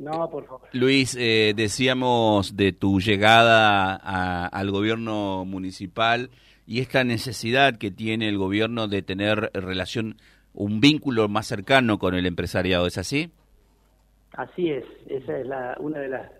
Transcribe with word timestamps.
No, 0.00 0.30
por 0.30 0.46
favor. 0.46 0.68
Luis, 0.72 1.14
eh, 1.20 1.52
decíamos 1.54 2.56
de 2.56 2.72
tu 2.72 3.00
llegada 3.00 3.94
al 4.46 4.70
gobierno 4.70 5.44
municipal 5.44 6.30
y 6.66 6.80
esta 6.80 7.04
necesidad 7.04 7.76
que 7.76 7.90
tiene 7.90 8.28
el 8.28 8.38
gobierno 8.38 8.88
de 8.88 9.02
tener 9.02 9.50
relación, 9.52 10.16
un 10.54 10.80
vínculo 10.80 11.28
más 11.28 11.46
cercano 11.46 11.98
con 11.98 12.14
el 12.14 12.24
empresariado, 12.24 12.86
¿es 12.86 12.96
así? 12.96 13.30
Así 14.32 14.70
es, 14.70 14.84
esa 15.06 15.38
es 15.38 15.46
la, 15.46 15.76
una 15.80 15.98
de 15.98 16.08
las 16.08 16.30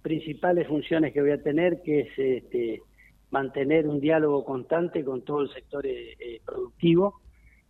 principales 0.00 0.66
funciones 0.66 1.12
que 1.12 1.20
voy 1.20 1.32
a 1.32 1.42
tener, 1.42 1.82
que 1.82 2.00
es 2.00 2.18
este, 2.18 2.80
mantener 3.30 3.86
un 3.88 4.00
diálogo 4.00 4.42
constante 4.42 5.04
con 5.04 5.20
todo 5.20 5.42
el 5.42 5.52
sector 5.52 5.86
eh, 5.86 6.16
eh, 6.18 6.40
productivo 6.46 7.20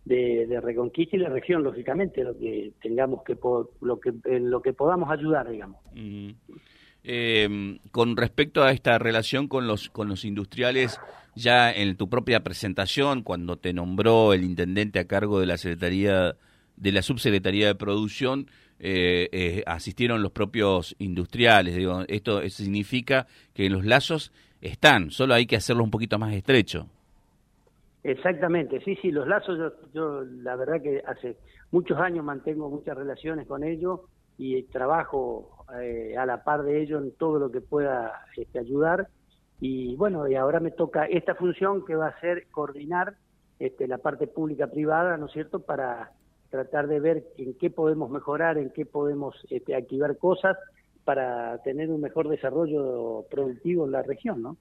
de, 0.05 0.59
Reconquista 0.61 1.15
y 1.15 1.19
la 1.19 1.29
región, 1.29 1.63
lógicamente, 1.63 2.23
lo 2.23 2.37
que 2.37 2.73
tengamos 2.81 3.23
que, 3.23 3.37
lo 3.81 3.99
que 3.99 4.13
en 4.25 4.49
lo 4.49 4.61
que 4.61 4.73
podamos 4.73 5.09
ayudar, 5.09 5.49
digamos. 5.49 5.79
Eh, 7.05 7.79
con 7.91 8.15
respecto 8.15 8.63
a 8.63 8.71
esta 8.71 8.97
relación 8.97 9.47
con 9.47 9.67
los 9.67 9.89
con 9.89 10.07
los 10.07 10.25
industriales, 10.25 10.99
ya 11.35 11.71
en 11.71 11.95
tu 11.97 12.09
propia 12.09 12.43
presentación, 12.43 13.23
cuando 13.23 13.57
te 13.57 13.73
nombró 13.73 14.33
el 14.33 14.43
intendente 14.43 14.99
a 14.99 15.07
cargo 15.07 15.39
de 15.39 15.45
la 15.45 15.57
secretaría 15.57 16.35
de 16.75 16.91
la 16.91 17.01
subsecretaría 17.01 17.67
de 17.67 17.75
producción, 17.75 18.47
eh, 18.79 19.29
eh, 19.31 19.63
asistieron 19.65 20.21
los 20.21 20.31
propios 20.31 20.95
industriales. 20.99 21.75
Digo, 21.75 22.03
esto 22.07 22.47
significa 22.49 23.27
que 23.53 23.69
los 23.69 23.85
lazos 23.85 24.31
están, 24.61 25.11
solo 25.11 25.33
hay 25.33 25.45
que 25.45 25.55
hacerlos 25.55 25.85
un 25.85 25.91
poquito 25.91 26.17
más 26.19 26.33
estrechos. 26.33 26.85
Exactamente, 28.03 28.81
sí, 28.81 28.97
sí, 29.01 29.11
los 29.11 29.27
lazos, 29.27 29.57
yo, 29.57 29.71
yo 29.93 30.23
la 30.23 30.57
verdad 30.57 30.81
que 30.81 31.01
hace 31.07 31.37
muchos 31.71 31.97
años 31.97 32.25
mantengo 32.25 32.69
muchas 32.69 32.97
relaciones 32.97 33.47
con 33.47 33.63
ellos 33.63 34.01
y 34.37 34.61
trabajo 34.63 35.65
eh, 35.79 36.17
a 36.17 36.25
la 36.25 36.43
par 36.43 36.63
de 36.63 36.81
ellos 36.81 37.01
en 37.01 37.11
todo 37.15 37.39
lo 37.39 37.49
que 37.51 37.61
pueda 37.61 38.25
este, 38.35 38.59
ayudar. 38.59 39.07
Y 39.61 39.95
bueno, 39.95 40.27
y 40.27 40.35
ahora 40.35 40.59
me 40.59 40.71
toca 40.71 41.05
esta 41.05 41.35
función 41.35 41.85
que 41.85 41.95
va 41.95 42.07
a 42.07 42.19
ser 42.19 42.47
coordinar 42.51 43.15
este, 43.59 43.87
la 43.87 43.99
parte 43.99 44.27
pública-privada, 44.27 45.15
¿no 45.15 45.27
es 45.27 45.31
cierto?, 45.31 45.59
para 45.61 46.11
tratar 46.49 46.87
de 46.87 46.99
ver 46.99 47.23
en 47.37 47.57
qué 47.57 47.69
podemos 47.69 48.09
mejorar, 48.09 48.57
en 48.57 48.71
qué 48.71 48.85
podemos 48.85 49.35
este, 49.49 49.75
activar 49.75 50.17
cosas 50.17 50.57
para 51.05 51.57
tener 51.63 51.89
un 51.89 52.01
mejor 52.01 52.27
desarrollo 52.27 53.25
productivo 53.29 53.85
en 53.85 53.91
la 53.93 54.03
región, 54.03 54.41
¿no? 54.41 54.57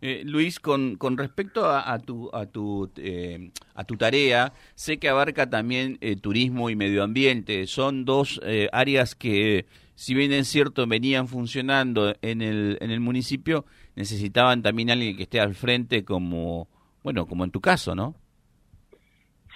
Eh, 0.00 0.22
Luis, 0.24 0.60
con, 0.60 0.96
con 0.96 1.16
respecto 1.16 1.66
a, 1.66 1.98
tu 1.98 2.30
a 2.32 2.46
tu 2.46 2.90
eh, 2.96 3.50
a 3.74 3.84
tu 3.84 3.96
tarea, 3.96 4.52
sé 4.74 4.98
que 4.98 5.08
abarca 5.08 5.48
también 5.48 5.98
eh, 6.00 6.16
turismo 6.16 6.70
y 6.70 6.76
medio 6.76 7.02
ambiente. 7.02 7.66
Son 7.66 8.04
dos 8.04 8.40
áreas 8.72 9.14
que, 9.14 9.66
si 9.94 10.14
bien 10.14 10.32
es 10.32 10.48
cierto, 10.48 10.86
venían 10.86 11.28
funcionando 11.28 12.14
en 12.22 12.42
el 12.42 12.78
en 12.80 12.90
el 12.90 13.00
municipio, 13.00 13.64
necesitaban 13.96 14.62
también 14.62 14.90
alguien 14.90 15.16
que 15.16 15.24
esté 15.24 15.40
al 15.40 15.54
frente, 15.54 16.04
como 16.04 16.68
bueno, 17.02 17.26
como 17.26 17.44
en 17.44 17.50
tu 17.50 17.60
caso, 17.60 17.94
¿no? 17.94 18.14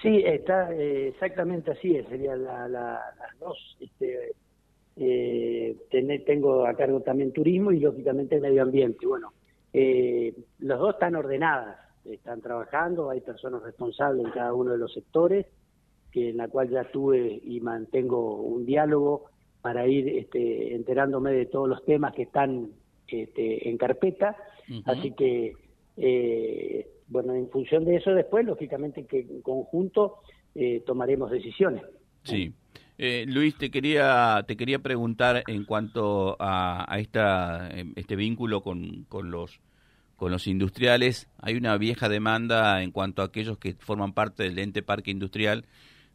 Sí, 0.03 0.23
está 0.25 0.75
exactamente 0.75 1.73
así. 1.73 1.95
Serían 2.09 2.45
la, 2.45 2.69
las 2.69 3.39
dos. 3.39 3.77
Este, 3.81 4.35
tengo 6.27 6.67
a 6.67 6.75
cargo 6.75 7.01
también 7.01 7.33
turismo 7.33 7.73
y 7.73 7.81
lógicamente 7.81 8.41
medio 8.41 8.63
ambiente. 8.63 9.07
Bueno 9.07 9.33
eh, 9.73 10.35
los 10.59 10.79
dos 10.79 10.95
están 10.95 11.15
ordenadas, 11.17 11.79
están 12.05 12.41
trabajando, 12.41 13.11
hay 13.11 13.21
personas 13.21 13.63
responsables 13.63 14.27
en 14.27 14.33
cada 14.33 14.55
uno 14.55 14.73
de 14.73 14.79
los 14.79 14.93
sectores, 14.93 15.47
que 16.11 16.31
en 16.31 16.39
la 16.39 16.49
cual 16.49 16.71
ya 16.71 16.85
tuve 16.91 17.41
y 17.45 17.61
mantengo 17.61 18.41
un 18.43 18.67
diálogo 18.67 19.27
para 19.63 19.87
ir 19.87 20.09
este, 20.09 20.75
enterándome 20.75 21.33
de 21.33 21.47
todos 21.47 21.69
los 21.69 21.85
temas 21.85 22.15
que 22.15 22.23
están 22.23 22.71
este, 23.07 23.69
en 23.69 23.77
carpeta. 23.77 24.37
Así 24.85 25.13
que, 25.13 25.53
eh, 25.97 26.89
bueno, 27.09 27.35
en 27.35 27.49
función 27.51 27.85
de 27.85 27.97
eso 27.97 28.13
después, 28.13 28.47
lógicamente 28.47 29.05
que 29.05 29.21
en 29.21 29.43
conjunto 29.43 30.19
eh, 30.55 30.83
tomaremos 30.87 31.31
decisiones. 31.31 31.83
Sí. 32.23 32.53
Eh, 32.99 33.25
Luis, 33.27 33.57
te 33.57 33.71
quería, 33.71 34.45
te 34.47 34.57
quería 34.57 34.79
preguntar 34.79 35.43
en 35.47 35.65
cuanto 35.65 36.37
a, 36.39 36.85
a 36.93 36.99
esta, 36.99 37.71
em, 37.71 37.95
este 37.97 38.15
vínculo 38.15 38.63
con, 38.63 39.05
con, 39.09 39.31
los, 39.31 39.59
con 40.21 40.31
los 40.31 40.47
industriales. 40.47 41.31
Hay 41.39 41.57
una 41.57 41.79
vieja 41.79 42.11
demanda 42.11 42.83
en 42.83 42.91
cuanto 42.91 43.23
a 43.23 43.25
aquellos 43.25 43.57
que 43.57 43.73
forman 43.79 44.13
parte 44.13 44.43
del 44.43 44.59
ente 44.59 44.83
parque 44.83 45.11
industrial 45.11 45.65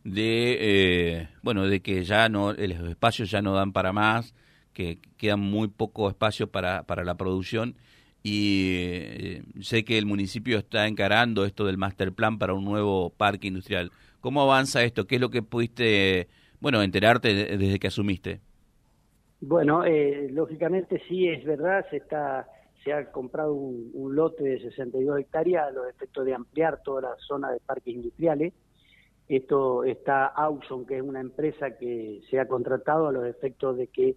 de, 0.03 0.57
eh, 0.59 1.29
bueno, 1.41 1.66
de 1.66 1.81
que 1.81 2.03
ya 2.03 2.29
no, 2.29 2.53
los 2.53 2.89
espacios 2.89 3.31
ya 3.31 3.41
no 3.41 3.55
dan 3.55 3.73
para 3.73 3.93
más, 3.93 4.35
que 4.73 4.99
queda 5.17 5.38
muy 5.38 5.69
poco 5.69 6.07
espacio 6.07 6.51
para, 6.51 6.83
para 6.83 7.03
la 7.03 7.16
producción 7.16 7.77
y 8.21 8.75
eh, 8.75 9.43
sé 9.61 9.83
que 9.83 9.97
el 9.97 10.05
municipio 10.05 10.59
está 10.59 10.85
encarando 10.85 11.43
esto 11.43 11.66
del 11.66 11.79
master 11.79 12.13
plan 12.13 12.37
para 12.37 12.53
un 12.53 12.63
nuevo 12.63 13.09
parque 13.09 13.47
industrial. 13.47 13.91
¿Cómo 14.22 14.43
avanza 14.43 14.83
esto? 14.83 15.07
¿Qué 15.07 15.16
es 15.16 15.22
lo 15.22 15.31
que 15.31 15.41
pudiste 15.41 16.27
bueno, 16.59 16.81
enterarte 16.81 17.57
desde 17.57 17.79
que 17.79 17.87
asumiste. 17.87 18.39
Bueno, 19.41 19.83
eh, 19.83 20.29
lógicamente 20.31 21.01
sí 21.07 21.27
es 21.27 21.43
verdad, 21.43 21.85
se 21.89 21.97
está 21.97 22.47
se 22.85 22.94
ha 22.94 23.12
comprado 23.12 23.53
un, 23.53 24.16
lote 24.16 24.44
de 24.44 24.59
62 24.59 25.19
hectáreas 25.19 25.68
a 25.68 25.72
los 25.72 25.90
efectos 25.90 26.23
de 26.23 26.35
ampliar 26.35 26.84
toda 26.84 27.01
la 27.01 27.16
zona 27.18 27.51
de 27.51 27.59
parques 27.59 27.94
industriales. 27.94 28.53
Esto 29.28 29.84
está 29.84 30.28
Auxon, 30.28 30.85
que 30.85 30.97
es 30.97 31.01
una 31.01 31.19
empresa 31.19 31.78
que 31.78 32.22
se 32.29 32.40
ha 32.40 32.47
contratado 32.47 33.07
a 33.07 33.12
los 33.12 33.25
efectos 33.25 33.75
de 33.75 33.88
que 33.88 34.16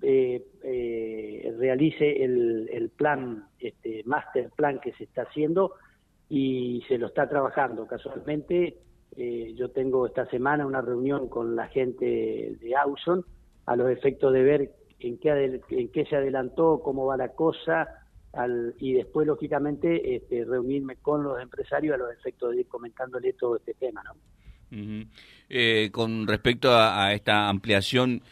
eh, 0.00 0.42
eh, 0.62 1.54
realice 1.58 2.24
el, 2.24 2.70
el, 2.72 2.88
plan, 2.88 3.48
este 3.60 4.02
master 4.06 4.50
plan 4.56 4.80
que 4.80 4.92
se 4.94 5.04
está 5.04 5.22
haciendo 5.22 5.74
y 6.30 6.82
se 6.88 6.96
lo 6.96 7.08
está 7.08 7.28
trabajando. 7.28 7.86
Casualmente 7.86 8.78
eh, 9.14 9.52
yo 9.56 9.70
tengo 9.72 10.06
esta 10.06 10.24
semana 10.30 10.66
una 10.66 10.80
reunión 10.80 11.28
con 11.28 11.54
la 11.54 11.68
gente 11.68 12.56
de 12.58 12.76
Auson 12.76 13.26
a 13.66 13.76
los 13.76 13.90
efectos 13.90 14.32
de 14.32 14.42
ver 14.42 14.72
en 15.00 15.18
qué, 15.18 15.60
en 15.68 15.88
qué 15.90 16.06
se 16.06 16.16
adelantó, 16.16 16.80
cómo 16.82 17.04
va 17.04 17.18
la 17.18 17.32
cosa, 17.34 18.05
al, 18.36 18.74
y 18.78 18.94
después, 18.94 19.26
lógicamente, 19.26 20.16
este, 20.16 20.44
reunirme 20.44 20.96
con 20.96 21.24
los 21.24 21.40
empresarios 21.40 21.94
a 21.94 21.98
los 21.98 22.12
efectos 22.12 22.52
de 22.52 22.60
ir 22.60 22.66
comentándole 22.68 23.32
todo 23.32 23.56
este 23.56 23.74
tema. 23.74 24.02
¿no? 24.04 25.06
Eh, 25.48 25.90
con 25.92 26.26
respecto 26.26 26.70
a, 26.72 27.12
esta 27.14 27.48
ampliación, 27.48 28.22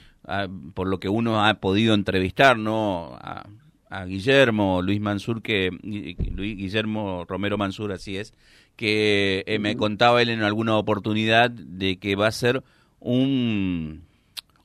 por 0.75 0.89
lo 0.89 0.99
que 0.99 1.09
uno 1.09 1.45
ha 1.45 1.55
podido 1.55 1.95
entrevistar, 1.95 2.59
¿no? 2.59 3.17
A, 3.21 3.47
a 3.95 4.05
Guillermo, 4.07 4.83
Luis 4.83 5.01
Mansur, 5.01 5.41
que 5.41 5.71
Luis 5.83 6.57
Guillermo 6.57 7.25
Romero 7.29 7.57
Mansur, 7.57 7.93
así 7.93 8.17
es, 8.17 8.35
que 8.77 9.45
eh, 9.47 9.59
me 9.61 9.77
contaba 9.77 10.21
él 10.21 10.31
en 10.31 10.43
alguna 10.43 10.77
oportunidad 10.77 11.51
de 11.51 11.99
que 11.99 12.17
va 12.17 12.27
a 12.27 12.33
ser 12.33 12.65
un, 12.99 14.03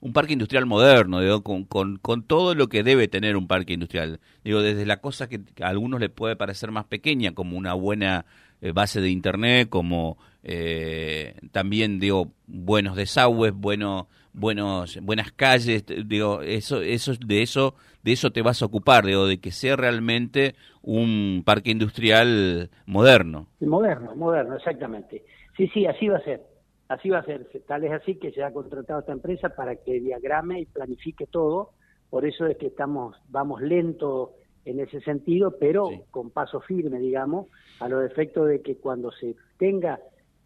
un 0.02 0.14
parque 0.14 0.34
industrial 0.34 0.66
moderno, 0.66 1.20
digo, 1.20 1.44
con, 1.44 1.66
con, 1.66 1.98
con, 1.98 2.24
todo 2.24 2.56
lo 2.56 2.68
que 2.68 2.84
debe 2.84 3.08
tener 3.08 3.36
un 3.36 3.48
parque 3.48 3.74
industrial. 3.74 4.20
Digo, 4.44 4.62
desde 4.62 4.86
la 4.86 5.02
cosa 5.02 5.28
que 5.28 5.42
a 5.62 5.68
algunos 5.68 6.00
les 6.00 6.10
puede 6.10 6.36
parecer 6.36 6.72
más 6.72 6.86
pequeña, 6.86 7.34
como 7.34 7.58
una 7.58 7.74
buena 7.74 8.26
eh, 8.62 8.72
base 8.72 9.02
de 9.02 9.10
internet, 9.10 9.70
como 9.70 10.18
eh, 10.44 11.36
también, 11.52 12.00
digo, 12.00 12.32
buenos 12.48 12.96
desagües, 12.96 13.54
bueno, 13.54 14.08
buenos, 14.34 14.98
buenas 15.02 15.32
calles, 15.34 15.86
digo, 16.06 16.42
eso, 16.42 16.82
eso, 16.82 17.14
de 17.16 17.42
eso, 17.42 17.76
de 18.04 18.14
eso 18.14 18.32
te 18.32 18.42
vas 18.42 18.62
a 18.62 18.66
ocupar, 18.66 19.06
digo, 19.06 19.28
de 19.28 19.40
que 19.40 19.52
sea 19.52 19.76
realmente 19.76 20.56
un 20.82 21.44
parque 21.46 21.72
industrial 21.72 22.70
moderno. 22.86 23.48
Moderno, 23.60 24.16
moderno, 24.16 24.56
exactamente. 24.56 25.24
Sí, 25.58 25.68
sí, 25.74 25.86
así 25.86 26.08
va 26.08 26.18
a 26.18 26.24
ser. 26.24 26.49
Así 26.90 27.10
va 27.10 27.20
a 27.20 27.24
ser. 27.24 27.48
Tal 27.68 27.84
es 27.84 27.92
así 27.92 28.16
que 28.16 28.32
se 28.32 28.44
ha 28.44 28.52
contratado 28.52 29.00
esta 29.00 29.12
empresa 29.12 29.50
para 29.50 29.76
que 29.76 30.00
diagrame 30.00 30.60
y 30.60 30.66
planifique 30.66 31.28
todo. 31.28 31.70
Por 32.10 32.26
eso 32.26 32.48
es 32.48 32.58
que 32.58 32.68
estamos, 32.68 33.16
vamos 33.30 33.62
lento 33.62 34.34
en 34.66 34.80
ese 34.80 35.00
sentido, 35.02 35.56
pero 35.60 35.90
con 36.10 36.32
paso 36.32 36.60
firme, 36.62 37.00
digamos, 37.00 37.48
a 37.80 37.88
los 37.88 38.04
efectos 38.04 38.48
de 38.48 38.62
que 38.62 38.78
cuando 38.78 39.12
se 39.12 39.36
tenga 39.58 40.00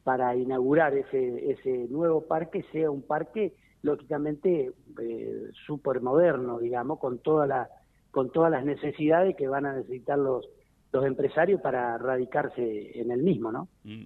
para 0.03 0.35
inaugurar 0.35 0.93
ese, 0.93 1.51
ese 1.51 1.87
nuevo 1.89 2.21
parque 2.21 2.65
sea 2.73 2.91
un 2.91 3.03
parque 3.03 3.53
lógicamente 3.81 4.73
eh, 5.01 5.49
súper 5.65 6.01
moderno, 6.01 6.59
digamos, 6.59 6.99
con 6.99 7.19
toda 7.19 7.47
la 7.47 7.69
con 8.11 8.31
todas 8.31 8.51
las 8.51 8.63
necesidades 8.63 9.35
que 9.35 9.47
van 9.47 9.65
a 9.65 9.73
necesitar 9.73 10.19
los 10.19 10.47
los 10.91 11.05
empresarios 11.05 11.59
para 11.59 11.97
radicarse 11.97 12.99
en 12.99 13.11
el 13.11 13.23
mismo, 13.23 13.51
¿no? 13.51 13.67
Mm. 13.83 14.03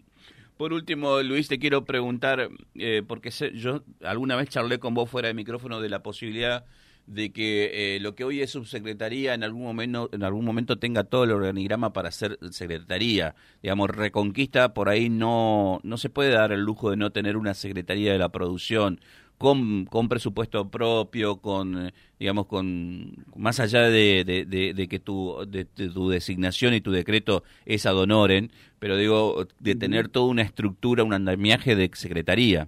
Por 0.58 0.74
último, 0.74 1.22
Luis, 1.22 1.48
te 1.48 1.60
quiero 1.60 1.86
preguntar, 1.86 2.50
eh, 2.74 3.04
porque 3.08 3.30
yo 3.30 3.84
alguna 4.02 4.36
vez 4.36 4.50
charlé 4.50 4.80
con 4.80 4.96
vos 4.96 5.08
fuera 5.10 5.28
de 5.28 5.36
micrófono 5.36 5.82
de 5.82 5.90
la 5.90 6.02
posibilidad 6.02 6.66
de 7.06 7.32
que 7.32 7.96
eh, 7.96 8.00
lo 8.02 8.16
que 8.16 8.26
hoy 8.26 8.42
es 8.42 8.52
subsecretaría 8.52 9.34
en 9.34 9.44
algún 9.44 9.64
momento 9.64 10.10
en 10.12 10.24
algún 10.24 10.44
momento 10.44 10.78
tenga 10.78 11.06
todo 11.06 11.24
el 11.24 11.32
organigrama 11.32 11.94
para 11.94 12.12
ser 12.12 12.38
secretaría. 12.52 13.34
Digamos 13.64 13.90
reconquista 13.92 14.74
por 14.74 14.90
ahí 14.90 15.10
no 15.10 15.80
no 15.84 15.98
se 15.98 16.10
puede 16.10 16.32
dar 16.32 16.52
el 16.52 16.62
lujo 16.62 16.90
de 16.90 16.98
no 16.98 17.12
tener 17.12 17.38
una 17.38 17.54
secretaría 17.54 18.12
de 18.12 18.18
la 18.20 18.30
producción 18.30 19.00
con, 19.38 19.86
con 19.86 20.10
presupuesto 20.10 20.70
propio, 20.70 21.38
con, 21.38 21.92
digamos, 22.20 22.48
con 22.48 23.26
más 23.36 23.60
allá 23.60 23.82
de, 23.84 24.24
de, 24.26 24.88
que 24.88 25.00
tu, 25.00 25.46
de, 25.48 25.66
tu 25.66 26.10
designación 26.10 26.74
y 26.74 26.82
tu 26.82 26.92
decreto 26.92 27.44
es 27.66 27.86
ad 27.86 27.98
honorem, 27.98 28.50
pero 28.80 28.98
digo, 28.98 29.46
de 29.60 29.76
tener 29.76 30.10
toda 30.10 30.28
una 30.28 30.42
estructura, 30.42 31.04
un 31.04 31.14
andamiaje 31.14 31.76
de 31.76 31.90
secretaría. 31.94 32.68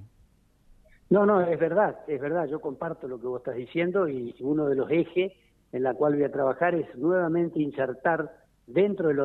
No, 1.09 1.25
no, 1.25 1.41
es 1.41 1.59
verdad, 1.59 1.97
es 2.07 2.21
verdad, 2.21 2.47
yo 2.47 2.59
comparto 2.61 3.07
lo 3.07 3.19
que 3.19 3.25
vos 3.25 3.39
estás 3.39 3.55
diciendo 3.55 4.07
y 4.07 4.35
uno 4.41 4.67
de 4.67 4.75
los 4.75 4.91
ejes 4.91 5.33
en 5.71 5.83
la 5.83 5.95
cual 5.95 6.15
voy 6.15 6.23
a 6.23 6.31
trabajar 6.31 6.75
es 6.75 6.95
nuevamente 6.95 7.59
insertar 7.59 8.31
dentro 8.67 9.07
del, 9.07 9.17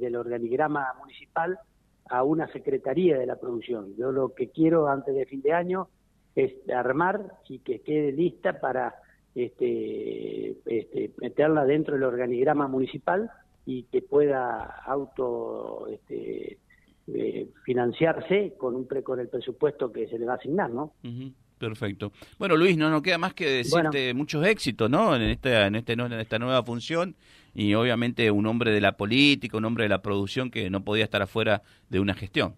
del 0.00 0.16
organigrama 0.16 0.94
municipal 0.98 1.58
a 2.08 2.22
una 2.22 2.50
secretaría 2.52 3.18
de 3.18 3.26
la 3.26 3.36
producción. 3.36 3.94
Yo 3.98 4.12
lo 4.12 4.34
que 4.34 4.48
quiero 4.48 4.88
antes 4.88 5.14
de 5.14 5.26
fin 5.26 5.42
de 5.42 5.52
año 5.52 5.88
es 6.38 6.70
armar 6.70 7.20
y 7.48 7.58
que 7.58 7.80
quede 7.80 8.12
lista 8.12 8.60
para 8.60 8.94
este, 9.34 10.56
este, 10.66 11.10
meterla 11.20 11.64
dentro 11.64 11.94
del 11.94 12.04
organigrama 12.04 12.68
municipal 12.68 13.30
y 13.66 13.82
que 13.84 14.02
pueda 14.02 14.62
auto 14.86 15.88
este, 15.90 16.58
eh, 17.08 17.48
financiarse 17.64 18.54
con 18.56 18.76
un 18.76 18.86
con 19.02 19.18
el 19.18 19.28
presupuesto 19.28 19.92
que 19.92 20.06
se 20.06 20.18
le 20.18 20.26
va 20.26 20.34
a 20.34 20.36
asignar, 20.36 20.70
¿no? 20.70 20.92
Perfecto. 21.58 22.12
Bueno, 22.38 22.56
Luis, 22.56 22.76
no 22.76 22.88
nos 22.88 23.02
queda 23.02 23.18
más 23.18 23.34
que 23.34 23.46
decirte 23.46 24.14
muchos 24.14 24.46
éxitos, 24.46 24.88
¿no? 24.88 25.16
En 25.16 25.22
esta, 25.22 25.66
en, 25.66 25.74
este, 25.74 25.94
en 25.94 26.12
esta 26.12 26.38
nueva 26.38 26.62
función 26.62 27.16
y 27.52 27.74
obviamente 27.74 28.30
un 28.30 28.46
hombre 28.46 28.70
de 28.70 28.80
la 28.80 28.96
política, 28.96 29.56
un 29.56 29.64
hombre 29.64 29.84
de 29.84 29.88
la 29.88 30.02
producción 30.02 30.52
que 30.52 30.70
no 30.70 30.84
podía 30.84 31.02
estar 31.02 31.20
afuera 31.20 31.62
de 31.88 31.98
una 31.98 32.14
gestión. 32.14 32.54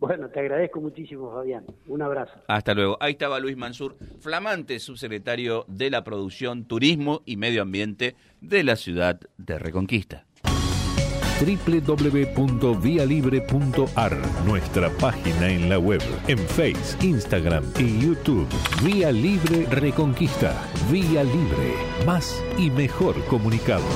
Bueno, 0.00 0.28
te 0.30 0.40
agradezco 0.40 0.80
muchísimo, 0.80 1.30
Fabián. 1.30 1.64
Un 1.86 2.02
abrazo. 2.02 2.32
Hasta 2.48 2.74
luego. 2.74 2.96
Ahí 3.00 3.12
estaba 3.12 3.38
Luis 3.38 3.56
Mansur, 3.56 3.96
flamante 4.18 4.80
subsecretario 4.80 5.64
de 5.68 5.90
la 5.90 6.02
Producción, 6.02 6.64
Turismo 6.64 7.22
y 7.26 7.36
Medio 7.36 7.62
Ambiente 7.62 8.16
de 8.40 8.64
la 8.64 8.76
ciudad 8.76 9.20
de 9.36 9.58
Reconquista 9.58 10.26
www.vialibre.ar, 11.40 14.16
nuestra 14.44 14.90
página 14.90 15.48
en 15.48 15.70
la 15.70 15.78
web, 15.78 16.02
en 16.28 16.38
Face, 16.38 16.96
Instagram 17.00 17.64
y 17.78 18.04
YouTube. 18.04 18.46
Vía 18.84 19.10
Libre 19.10 19.64
Reconquista. 19.70 20.54
Vía 20.90 21.24
Libre. 21.24 21.72
Más 22.04 22.44
y 22.58 22.70
mejor 22.70 23.24
comunicados. 23.26 23.86